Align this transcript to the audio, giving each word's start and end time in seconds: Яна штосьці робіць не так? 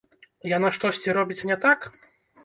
Яна 0.51 0.69
штосьці 0.77 1.13
робіць 1.17 1.37
не 1.51 1.57
так? 1.65 1.79